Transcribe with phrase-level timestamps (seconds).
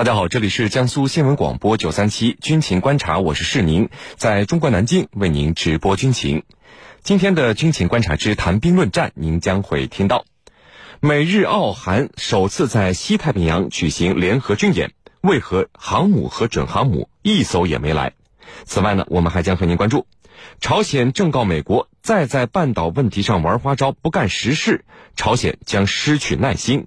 [0.00, 6.44] 大家好，这里是江苏新闻广播九三七军情观察，我是世宁，在中国南京为您直播军情。
[7.02, 10.24] 今天的军情观察之谈兵论战，您将会听到：
[11.00, 18.14] 美日澳韩首次在西太平洋举行联合军演，为何航母和准航母一艘也没来？
[18.64, 20.06] 此外呢，我们还将和您关注：
[20.62, 26.86] 朝鲜正告美国再在半岛问题上玩花招，不干实事，朝鲜将失去耐心。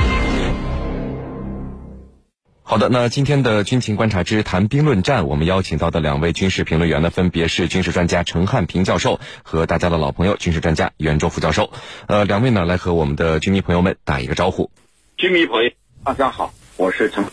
[2.63, 11.71] 好的，那今天的军情观察之谈兵论战，我们邀请到的两位军事评论员呢，分别是军事专家陈汉平教授和大家的老朋友军事专家袁周副教授。
[12.07, 14.71] 呃，两位呢来和我们的军迷朋友们打一个招呼。
[15.17, 15.71] 军迷朋友，
[16.05, 17.25] 大家好，我是陈。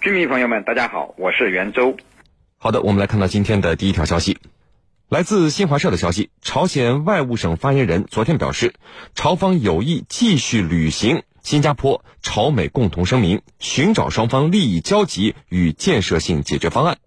[0.00, 1.96] 军迷朋友们，大家好，我是袁周。
[2.56, 4.38] 好的，我们来看到今天的第一条消息，
[5.10, 8.72] 来自新华社的消息，朝鲜外务省发言人昨天表示，
[9.14, 11.22] 朝方有意继续履行。
[11.46, 16.98] 新加坡朝美共同声明，寻找双方利益交集与建设性解决方案。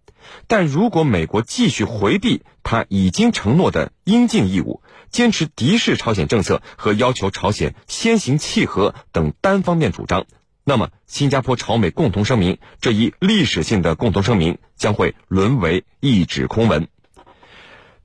[0.48, 10.26] 但如果美国继续回避他已经承诺的应尽义务，坚持敌视朝鲜政策和要求朝鲜先行契合等单方面主张，
[10.64, 16.88] 那么新加坡朝美共同声明这一历史性的共同声明将会沦为一纸空文。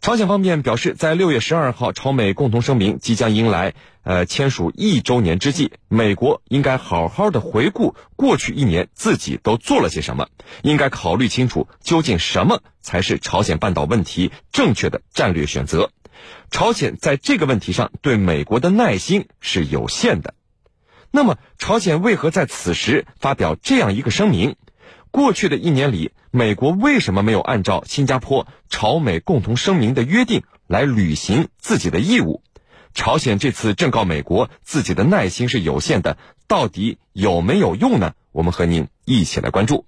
[0.05, 10.29] 朝鲜方面表示，在六月十二号朝美共同声明即将迎来呃签署一周年之际，美国应该好好的回顾过去一年自己都做了些什么，
[10.61, 15.91] 应该考虑清楚究竟什么才是朝鲜半岛问题正确的战略选择。
[16.51, 20.35] 朝鲜在这个问题上对美国的耐心是有限的。
[21.11, 24.57] 那么，朝鲜为何在此时发表这样一个声明？
[25.11, 32.43] 过去的一年里，美国为什么没有按照新加坡朝美共同声明的约定来履行自己的义务？
[32.93, 36.19] 朝鲜这次正告美国自己的耐心是有限的，
[36.49, 38.15] 到底有没有用呢？
[38.33, 39.87] 我们和您一起来关注。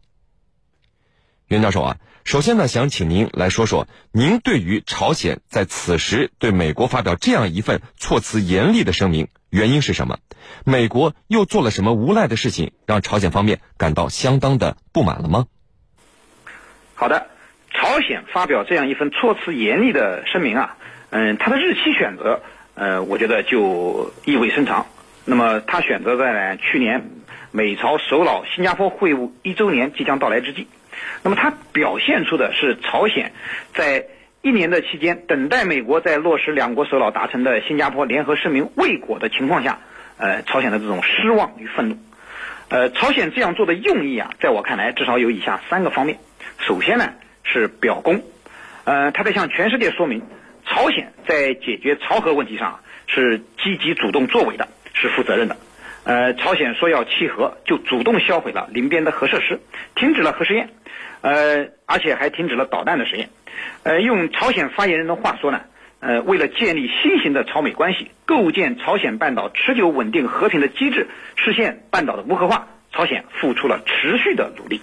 [1.49, 9.27] 袁教授啊，首先呢，想请您来说说，您对于朝鲜在此时对美国发表这样一份措辞严厉的声明。
[9.51, 10.21] 原因是什么？
[10.65, 15.47] 美国又做了什么无赖的事情，让朝鲜方面感到相当的不满了吗？
[16.97, 17.29] 好的，
[17.71, 20.77] 朝鲜发表这样一份措辞严厉的声明啊，
[21.11, 22.43] 嗯，它的日期选择，
[22.75, 24.87] 呃，我觉得就意味深长。
[25.25, 27.11] 那么，他选择在去年
[27.53, 30.67] 美朝首脑新加坡会晤一周年即将到来之际，
[31.23, 33.33] 那么它表现出的是朝鲜
[33.75, 34.06] 在。
[34.43, 39.81] 一年的期间，等待美国在落实两国首脑达成的新加坡联合声明未果的情况下，
[40.19, 41.99] 呃，朝鲜的这种失望与愤怒，
[42.69, 46.19] 呃，朝鲜这样做的用意啊，在我看来至少有以下三个方面。
[46.59, 47.12] 首先呢
[47.44, 48.22] 是表功，
[48.84, 50.22] 呃，他在向全世界说明，
[50.65, 55.56] 朝鲜在解决朝核问题上是积极主动作为的，是负责任的。
[56.05, 59.61] 呃，朝鲜说要契合，就主动销毁了邻边的核设施，
[59.94, 60.71] 停止了核试验，
[61.21, 63.28] 呃，而且还停止了导弹的实验。
[63.83, 65.62] 呃，用朝鲜发言人的话说呢，
[66.00, 74.81] 呃，为了建立新型的朝美关系，构建朝鲜半岛持久稳定和平的机制，实现半岛的无核化，朝鲜付出了持续的努力。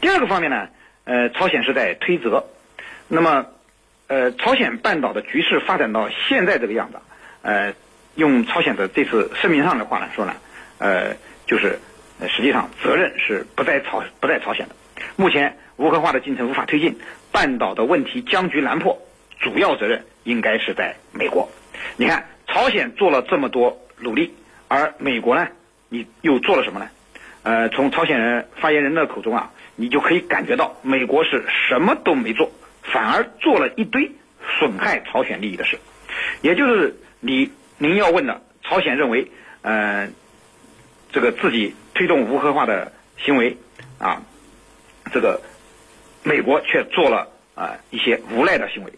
[0.00, 0.68] 第二个方面呢，
[1.08, 2.44] 呃，朝鲜是在推责。
[3.08, 3.46] 那么，
[4.06, 6.98] 呃，朝鲜半岛的局势发展到现在这个样子，
[7.42, 7.72] 呃。
[8.14, 10.34] 用朝鲜的这次声明上的话来说呢，
[10.78, 11.14] 呃，
[11.46, 11.78] 就是
[12.28, 14.74] 实际上责任是不在朝不在朝鲜的。
[15.14, 16.98] 目前无核化的进程无法推进，
[17.30, 19.00] 半岛的问题僵局难破，
[19.38, 21.48] 主要责任应该是在美国。
[21.96, 24.34] 你看，朝鲜做了这么多努力，
[24.66, 25.46] 而美国呢，
[25.88, 26.88] 你又做了什么呢？
[27.44, 32.50] 呃，从朝鲜人发言人的口中啊，你就可以感觉到美国是什么都没做，
[32.82, 34.12] 反而做了一堆
[34.58, 35.78] 损害朝鲜利益的事，
[36.42, 37.50] 也就是你。
[37.80, 39.30] 您要问的，朝鲜认为，
[39.62, 40.08] 呃，
[41.12, 43.56] 这个自己推动无核化的行为
[44.00, 44.22] 啊，
[45.12, 45.40] 这个
[46.24, 48.92] 美国却做了啊一些无赖的行为，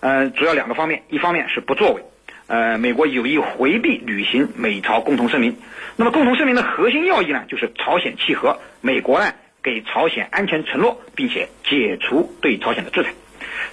[0.00, 2.02] 呃，主要两个方面，一方面是不作为，
[2.46, 5.56] 呃，美国有意回避履行美朝共同声明，
[5.96, 9.32] 那么共同声明的核心要义呢，就是朝鲜契合，美国呢
[9.66, 13.12] 给朝鲜安全承诺，并且解除对朝鲜的制裁，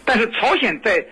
[0.03, 1.05] 但是朝鲜在。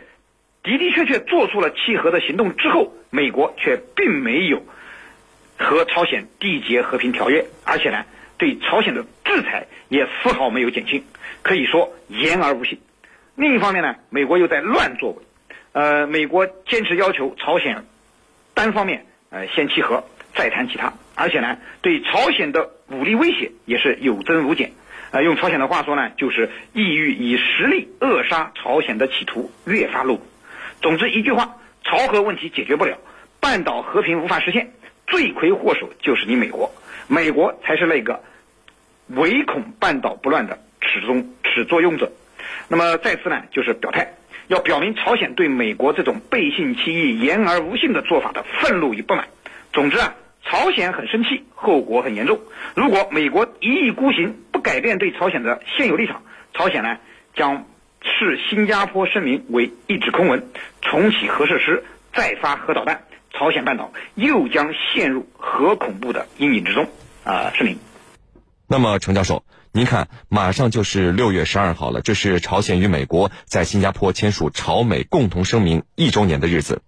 [0.64, 4.64] 的的确确做出了契合的行动之后，美国却并没有
[5.58, 8.06] 和朝鲜缔结和平条约，而且呢，
[8.38, 11.04] 对朝鲜的制裁也丝毫没有减轻，
[11.42, 12.80] 可以说言而无信。
[13.34, 15.24] 另一方面呢，美国又在乱作为，
[15.72, 17.84] 呃，美国坚持要求朝鲜
[18.54, 20.04] 单方面呃先契合，
[20.36, 24.74] 再谈其他，而且呢，对朝鲜的武力威胁也是有增无减。
[25.12, 30.26] 呃，用朝鲜的话说呢，就是意欲以实力扼杀朝鲜的企图越发露骨。
[30.82, 32.98] 总之一句话，朝核问题解决不了，
[33.40, 34.72] 半岛和平无法实现，
[35.08, 36.72] 罪魁祸首就是你美国，
[37.08, 38.24] 美国才是那个
[39.08, 42.12] 唯恐半岛不乱的始终始作俑者。
[42.70, 44.14] 那么再次呢，就是表态，
[44.48, 49.28] 要表明朝鲜对美国这种背信弃义、言而无信的做法的愤怒与不满。
[49.74, 50.16] 总之啊。
[50.44, 52.40] 朝鲜很生气，后果很严重。
[52.76, 56.24] 如果美国一意孤行，不改变对朝鲜的现有立场，
[56.54, 56.98] 朝鲜呢
[57.36, 57.66] 将
[58.02, 60.48] 视新加坡声明为一纸空文，
[60.82, 61.84] 重启核设施，
[62.14, 66.88] 再发核导弹，朝鲜半岛又将陷入核恐怖的阴影之中。
[67.24, 67.78] 啊，声明。
[68.68, 76.82] 那么，程教授，您看，马上就是六月十二号了，这是朝鲜与美国在新加坡签署朝美共同声明一周年的日子。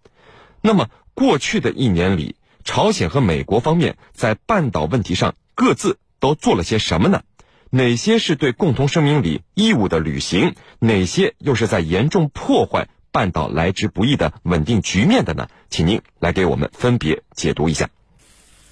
[0.62, 7.24] 那么，过去的一年里，朝鲜和美国方面在半岛问题上各自都做了些什么呢？
[7.70, 10.54] 哪些是对共同声明里义务的履行？
[10.80, 15.48] 哪些又是在严重破坏半岛来之不易的稳定局面的呢？
[15.70, 17.90] 请您来给我们分别解读一下。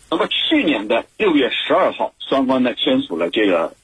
[0.09, 3.75] 那么去年的六月十二号，双方呢签署了这个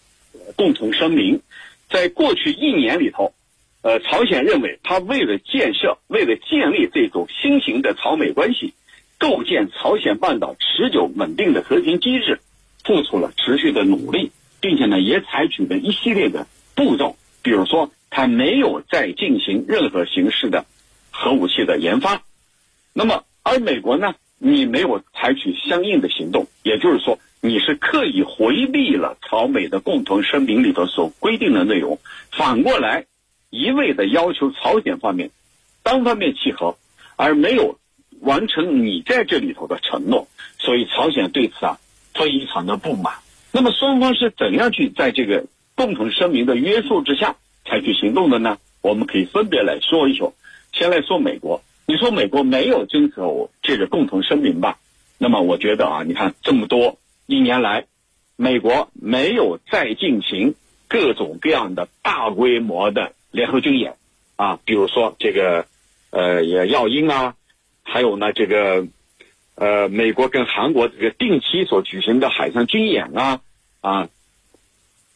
[0.55, 1.41] 共同声明。
[1.89, 3.33] 在过去一年里头，
[3.81, 8.73] 呃，朝鲜认为他为了建设、为了建立这种新型的朝美关系。
[9.19, 12.39] 构建朝鲜半岛持久稳定的和平机制，
[12.83, 14.31] 付出了持续的努力，
[14.61, 17.17] 并且呢，也采取了一系列的步骤。
[17.41, 20.65] 比如说，他没有再进行任何形式的
[21.11, 22.21] 核武器的研发。
[22.93, 31.99] 那么，而美国呢，你没有采取相应的行动，也就是说，你是刻意回避了朝美的共同声明里头所规定的内容，
[32.31, 33.05] 反过来
[33.49, 35.31] 一味的要求朝鲜方面
[35.81, 36.77] 单方面契合，
[37.15, 37.79] 而没有。
[38.21, 40.27] 完成你在这里头的承诺，
[40.57, 41.79] 所以朝鲜对此啊
[42.13, 43.13] 非常的不满。
[43.51, 47.35] 那么双方是怎样去在这个共同声明的约束之下
[47.65, 48.57] 采取行动的呢？
[48.81, 50.33] 我们可以分别来说一说。
[50.73, 54.77] 先来说美国，你说美国没有遵守这个共同声明吧？
[55.17, 57.85] 那么我觉得啊，你看这么多一年来，
[58.35, 60.55] 美国没有再进行
[60.87, 63.95] 各种各样的大规模的联合军演
[64.35, 65.65] 啊，比如说这个
[66.11, 67.35] 呃也耀英啊。
[67.89, 68.85] 还有呢，这个，
[69.55, 73.39] 呃，美国跟韩国这个定期所举行的海上军演啊，
[73.79, 74.09] 啊，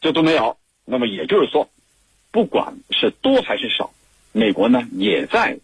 [0.00, 0.56] 这都没有。
[0.86, 1.68] 那么也就是说，
[2.30, 3.92] 不管是多还是少，
[4.32, 5.58] 美国呢也在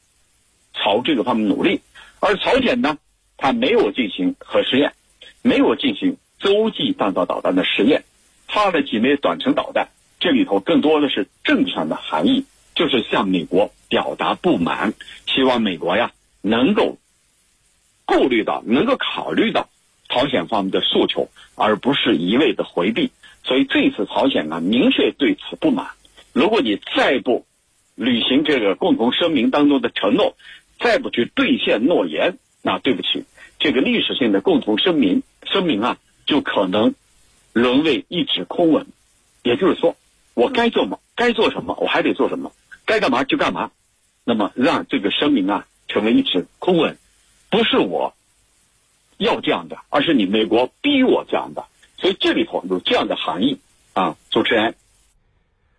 [0.75, 1.81] 朝这个方面努力。
[2.21, 2.99] 而朝鲜呢，
[3.39, 4.93] 它没有进行核试验，
[5.41, 8.05] 没有进行洲际弹道导弹的实验，
[8.47, 9.89] 发了几枚短程导弹。
[10.21, 12.45] 这里头更多的是政治上的含义，
[12.75, 14.93] 就是向美国表达不满，
[15.27, 16.13] 希望美国呀。
[16.41, 16.99] 能够
[18.05, 19.69] 顾虑到、能够考虑到
[20.09, 23.11] 朝鲜方面的诉求，而不是一味的回避。
[23.45, 25.89] 所以这次朝鲜呢，明确对此不满。
[26.33, 27.47] 如果你再不
[27.95, 30.37] 履行这个共同声明当中的承诺，
[30.79, 33.25] 再不去兑现诺言，那对不起，
[33.59, 36.95] 这个历史性的共同声明声明啊，就可能
[37.53, 38.87] 沦为一纸空文。
[39.43, 39.97] 也就是说，
[40.35, 42.53] 我该做么，该做什么，我还得做什么，
[42.85, 43.71] 该干嘛就干嘛。
[44.25, 45.67] 那么让这个声明啊。
[45.89, 46.99] 成为一纸空文，
[47.51, 48.15] 不是我
[49.17, 51.65] 要这样的，而是你美国逼我这样的，
[51.97, 53.59] 所以这里头有这样的含义
[53.95, 54.17] 啊。
[54.31, 54.77] 主持人，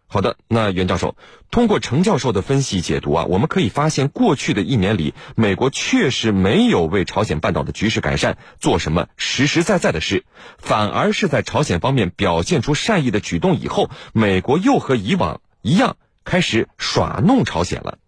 [0.07, 1.15] 好的，那袁教授
[1.51, 10.25] 通过程教授的分析解读啊，我们可以发现，过去的一年里，美国确实没有为朝鲜半岛的局势改善做什么实实在在的事，
[10.57, 17.99] 反而是在朝鲜方面表现出善意的举动以后，美国又和以往一样开始耍弄朝鲜了。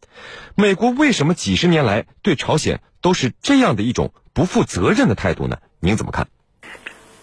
[0.56, 5.58] 美国为什么几十年来对朝鲜都是这样的一种不负责任的态度呢？
[5.80, 6.28] 您怎么看？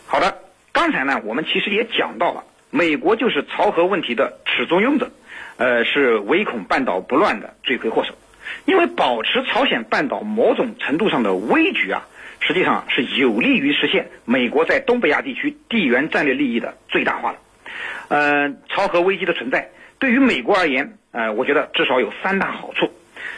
[0.07, 0.39] 好的，
[0.73, 5.11] 刚才呢，我们其实也讲到了，美国就是朝核问题的始作俑者，
[5.57, 8.15] 呃，是唯恐半岛不乱的罪魁祸首。
[8.65, 12.07] 因为保持朝鲜半岛某种程度上的危局啊，
[12.41, 17.39] 实际上是有利于实现美国在东北亚地区地缘战略利益的最大化的。
[18.09, 22.93] 呃，朝核危机的存在对于美国而言，呃，我觉得至少有三大好处。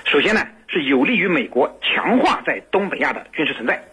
[0.04, 3.84] 首先呢，是有利于美国强化在东北亚的军事存在。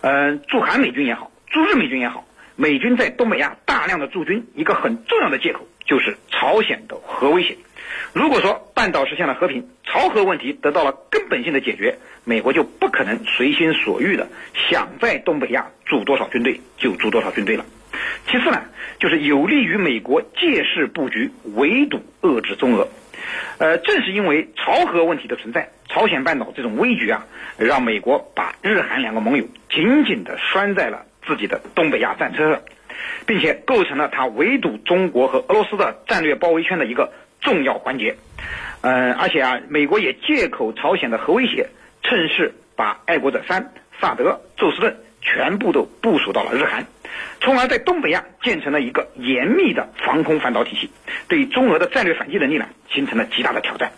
[0.00, 2.26] 呃，驻韩美军也好，驻日美军也好，
[2.56, 7.56] 美军在东北亚大量的驻军，一个很重要的借口就是朝鲜的核威胁。
[8.12, 14.28] 如果说半岛实现了和平，朝核问题得到了根本性的解决，美国就不可能随心所欲的
[14.70, 17.64] 想在东北亚驻多少军队就驻多少军队了。
[18.26, 18.62] 其次呢，
[18.98, 22.88] 就是有利于美国借势布局，围堵遏制中俄。
[23.58, 27.24] 呃，正是因为朝核问题的存在，朝鲜半岛这种危局啊，
[27.56, 32.60] 让美国把日韩两个盟友紧紧地拴在了自己的东北亚战车上，
[33.26, 38.16] 并且构成了他围堵中国和俄罗斯的战略包围圈的一个重要环节。
[38.80, 41.68] 嗯，而且啊，美国也借口朝鲜的核威胁，
[42.02, 46.84] 趁势把爱国者三、萨德、宙斯盾全部都部署到了日韩，
[47.40, 50.90] 从而在东北亚建成了一个严密的防空反导体系，
[51.28, 53.92] 对中俄的战略反击能力呢，形成了极大的挑战。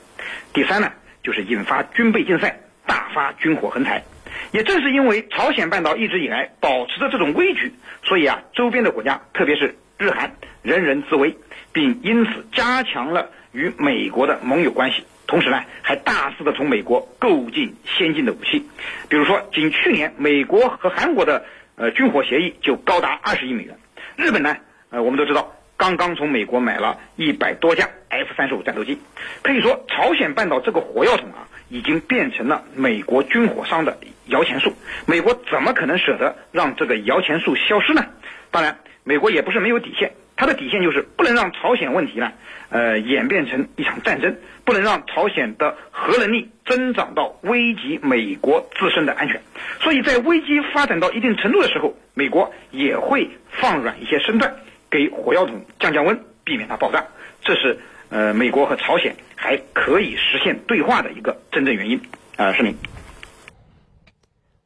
[0.53, 0.93] 第三呢，
[1.23, 4.03] 就是引发军备竞赛，大发军火横财。
[4.51, 7.73] 也正是因为朝鲜半岛一直以来保持着这种危局，
[8.05, 11.37] 所以啊，周边的国家，特别是日韩，人人自危，
[11.73, 15.05] 并因此加强了与美国的盟友关系。
[15.27, 18.69] 同时呢，还大肆的从美国购进先进的武器，
[19.09, 23.77] 比如说，仅去年美国和韩国的呃军火协议就高达二十亿美元。
[24.17, 24.57] 日本呢，
[24.91, 28.99] 呃，我们都知道，刚刚从美国买了一百多架 F 三十五战斗机。
[29.43, 34.73] 可以说，朝鲜半岛这个火药桶啊，已经变成了美国军火商的摇钱树。
[35.07, 38.07] 美国怎么可能舍得让这个摇钱树消失呢？
[38.51, 40.13] 当然，美国也不是没有底线。
[40.37, 42.33] 它的底线就是不能让朝鲜问题呢，
[42.69, 49.43] 呃，演变成一场战争，不能让朝鲜的核能力增长到危及美国自身的安全。
[49.81, 54.57] 所以在危机发展到一定程度的时候，美国也会放软一些身段，
[54.91, 57.07] 给火药桶降降温，避免它爆炸。
[57.43, 62.01] 这是呃，美国和朝鲜还可以实现对话的一个真正原因。
[62.37, 62.77] 啊，声明。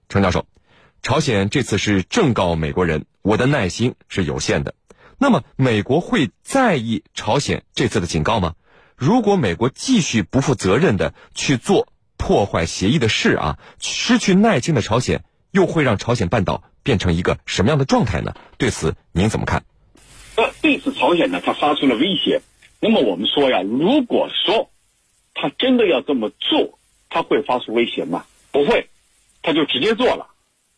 [0.08, 0.46] 程教授，
[1.02, 4.74] 朝鲜这次是正告美国人，我的耐心是有限的。
[5.20, 8.54] 那么，美国会在意朝鲜这次的警告吗？
[8.96, 18.34] 如果美国继续不负责任的去做破坏协议的事啊，失去耐心的朝鲜又会让朝鲜半岛变成一个什么样的状态呢？
[18.58, 19.64] 对此您怎么看？
[20.36, 22.40] 呃，这次朝鲜呢，他发出了威胁。
[22.80, 24.70] 那么我们说呀，如果说
[25.34, 28.24] 他真的要这么做，他会发出威胁吗？
[28.52, 28.88] 不会，
[29.42, 30.28] 他就直接做了。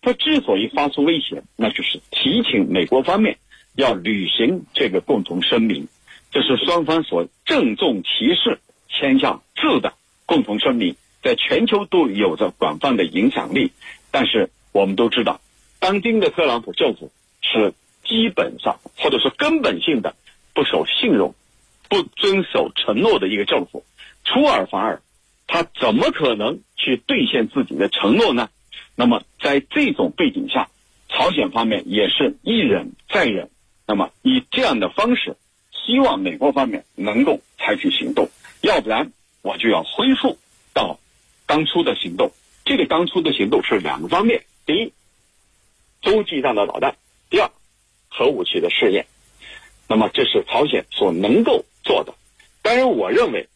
[0.01, 3.39] 他之所以发出威胁，那就是提醒美国方面。
[3.75, 5.89] 要履行这个共同声明，
[6.31, 9.95] 这是双方所郑重其事签下字的
[10.27, 13.73] 共同声明，在全球都有着广泛的影响力。
[14.11, 15.41] 但是我们都知道，
[15.79, 17.11] 当今的特朗普政府
[17.43, 17.75] 是
[18.05, 20.15] 基本上或者说根本性的
[20.53, 21.35] 不守信用、
[21.89, 23.85] 不遵守承诺的一个政府，
[24.25, 25.03] 出尔反尔，
[25.47, 28.51] 他怎么可能去兑现自己的承诺呢？
[28.97, 30.69] 那么在这种背景下，
[31.09, 33.49] 朝鲜方面也是一忍再忍。
[33.91, 35.37] 那么以这样的方式，
[35.73, 38.31] 希望美国方面能够采取行动，
[38.61, 39.11] 要不然
[39.43, 40.39] 我就要恢复
[40.73, 41.01] 到
[41.45, 42.31] 当初的行动。
[42.65, 44.93] 这个当初的行动是两个方面：第一，
[46.03, 46.93] 洲际弹的导弹；
[47.31, 47.51] 第二，
[48.09, 49.07] 核武器的试验。
[49.89, 52.15] 那么这是朝鲜所能够做的。
[52.63, 53.49] 当然，我认为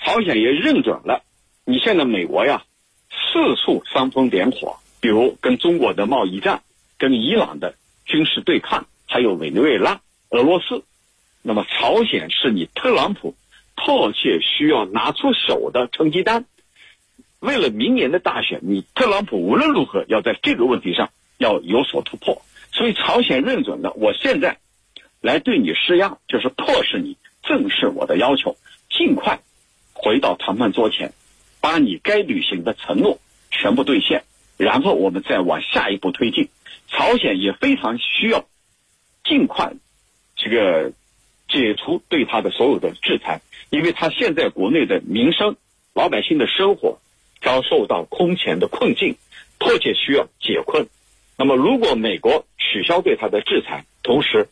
[0.00, 1.22] 朝鲜也认准了，
[1.64, 2.64] 你现在美国呀
[3.10, 6.64] 四处煽风点火，比如跟中国的贸易战，
[6.98, 8.88] 跟伊朗的军事对抗。
[9.08, 10.84] 还有委内瑞拉、俄罗斯，
[11.42, 13.34] 那么朝鲜是你特朗普
[13.74, 16.44] 迫切需要拿出手的成绩单。
[17.40, 22.42] 为了明年的大选，你特朗普无论如何要在这个问题上要有所突破。
[22.70, 24.58] 所以朝鲜认准了，我现在
[25.20, 28.56] 来对你施压，就是迫使你正视我的要求，
[28.90, 29.40] 尽快
[29.94, 31.12] 回到谈判桌前，
[31.60, 33.18] 把你该履行的承诺
[33.50, 34.24] 全部兑现，
[34.58, 36.50] 然后我们再往下一步推进。
[36.88, 38.44] 朝鲜也非常需要。
[39.28, 39.74] 尽快，
[40.36, 40.92] 这个
[41.48, 45.56] 解除对他的所有的制裁，因为他现在国内的民生、
[45.92, 46.98] 老百姓的生活
[47.42, 49.16] 遭受到空前的困境，
[49.58, 50.88] 迫切需要解困。
[51.36, 54.48] 那么，如果美国取消对他的制裁，同时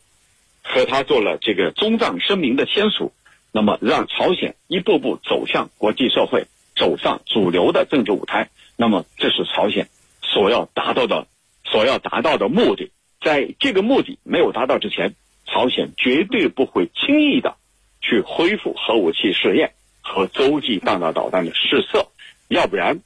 [0.62, 3.12] 和他做了这个中藏声明的签署，
[3.52, 9.88] 那么让朝鲜一步步走向国际社会，走上主流的政治舞台，那么这是朝鲜
[10.23, 11.26] 所要达到的、
[11.64, 12.90] 所要达到的目的。
[13.20, 15.14] 在这个目的没有达到之前，
[15.46, 17.56] 朝鲜绝对不会轻易的
[18.00, 22.08] 去恢复核武器试验和洲际弹道导弹的试射，
[22.49, 23.00] 要不然，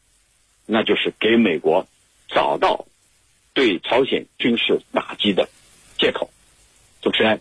[0.66, 1.86] 那就是给美国
[2.28, 2.86] 找到
[3.54, 5.48] 对朝鲜军事打击的
[5.96, 6.30] 借口。
[7.00, 7.40] 主持人，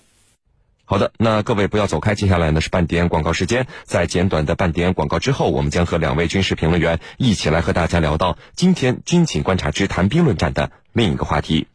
[0.86, 11.68] 好的，那各位不要走开，接下来呢是半点广告时间，在简短的半点广告之后，我们将和两位军事评论员一起来和大家聊到今天军情观察之谈兵论战的另一个话题。